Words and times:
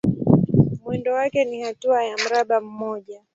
Mwendo 0.85 1.13
wake 1.13 1.45
ni 1.45 1.61
hatua 1.61 2.03
ya 2.03 2.17
mraba 2.17 2.61
mmoja. 2.61 3.21